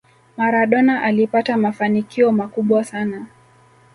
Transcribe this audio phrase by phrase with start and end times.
[0.37, 3.25] maradona alipata mafanikio makubwa sana